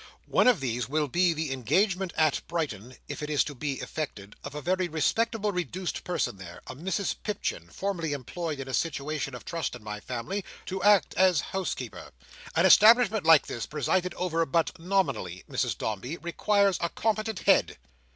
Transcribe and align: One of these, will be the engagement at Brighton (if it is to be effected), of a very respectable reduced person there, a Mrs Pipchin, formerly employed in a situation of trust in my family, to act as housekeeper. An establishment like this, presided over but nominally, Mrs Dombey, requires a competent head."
One 0.25 0.47
of 0.47 0.61
these, 0.61 0.89
will 0.89 1.07
be 1.07 1.31
the 1.31 1.53
engagement 1.53 2.11
at 2.17 2.41
Brighton 2.47 2.95
(if 3.07 3.21
it 3.21 3.29
is 3.29 3.43
to 3.43 3.53
be 3.53 3.73
effected), 3.81 4.35
of 4.43 4.55
a 4.55 4.59
very 4.61 4.87
respectable 4.87 5.51
reduced 5.51 6.03
person 6.03 6.37
there, 6.37 6.59
a 6.65 6.73
Mrs 6.75 7.13
Pipchin, 7.21 7.69
formerly 7.69 8.11
employed 8.11 8.59
in 8.59 8.67
a 8.67 8.73
situation 8.73 9.35
of 9.35 9.45
trust 9.45 9.75
in 9.75 9.83
my 9.83 9.99
family, 9.99 10.43
to 10.65 10.81
act 10.81 11.13
as 11.17 11.41
housekeeper. 11.53 12.13
An 12.55 12.65
establishment 12.65 13.25
like 13.27 13.45
this, 13.45 13.67
presided 13.67 14.15
over 14.15 14.43
but 14.47 14.71
nominally, 14.79 15.43
Mrs 15.47 15.77
Dombey, 15.77 16.17
requires 16.17 16.79
a 16.81 16.89
competent 16.89 17.41
head." 17.41 17.77